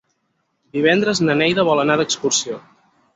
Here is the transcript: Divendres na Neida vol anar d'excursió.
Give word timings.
Divendres 0.77 1.21
na 1.27 1.35
Neida 1.41 1.65
vol 1.67 1.83
anar 1.83 1.99
d'excursió. 2.01 2.59